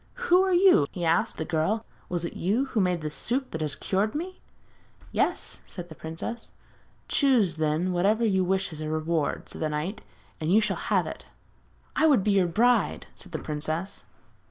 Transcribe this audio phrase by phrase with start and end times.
[0.15, 3.61] 'Who are you?' he asked the girl; 'was it you who made this soup that
[3.61, 4.41] has cured me?'
[5.11, 6.47] 'Yes,' answered the princess.
[7.07, 10.01] 'Choose, then, whatever you wish as a reward,' said the knight,
[10.39, 11.25] 'and you shall have it.'
[11.95, 14.05] 'I would be your bride!' said the princess.